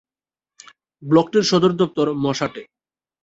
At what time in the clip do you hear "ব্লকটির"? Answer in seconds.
1.03-1.43